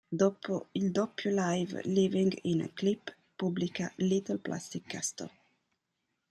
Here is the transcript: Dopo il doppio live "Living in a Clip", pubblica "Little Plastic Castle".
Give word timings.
Dopo 0.09 0.69
il 0.71 0.89
doppio 0.89 1.29
live 1.31 1.81
"Living 1.83 2.35
in 2.45 2.61
a 2.63 2.69
Clip", 2.73 3.13
pubblica 3.35 3.93
"Little 3.97 4.39
Plastic 4.39 4.87
Castle". 4.87 5.29